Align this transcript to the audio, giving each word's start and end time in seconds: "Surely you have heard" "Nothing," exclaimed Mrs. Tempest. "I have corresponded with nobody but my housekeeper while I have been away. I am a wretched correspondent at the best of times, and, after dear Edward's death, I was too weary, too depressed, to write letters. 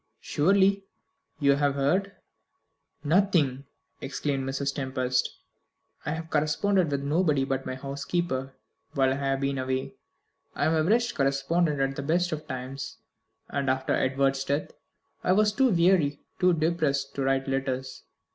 "Surely 0.19 0.83
you 1.39 1.51
have 1.57 1.75
heard" 1.75 2.13
"Nothing," 3.15 3.65
exclaimed 4.01 4.49
Mrs. 4.49 4.73
Tempest. 4.73 5.29
"I 6.07 6.13
have 6.13 6.31
corresponded 6.31 6.89
with 6.89 7.03
nobody 7.03 7.45
but 7.45 7.67
my 7.67 7.75
housekeeper 7.75 8.55
while 8.95 9.11
I 9.11 9.17
have 9.17 9.41
been 9.41 9.59
away. 9.59 9.93
I 10.55 10.65
am 10.65 10.73
a 10.73 10.81
wretched 10.83 11.15
correspondent 11.15 11.79
at 11.79 11.95
the 11.95 12.01
best 12.01 12.31
of 12.31 12.47
times, 12.47 12.97
and, 13.49 13.69
after 13.69 13.93
dear 13.93 14.01
Edward's 14.05 14.43
death, 14.43 14.71
I 15.23 15.33
was 15.33 15.51
too 15.53 15.69
weary, 15.69 16.19
too 16.39 16.53
depressed, 16.53 17.13
to 17.13 17.21
write 17.21 17.47
letters. 17.47 18.01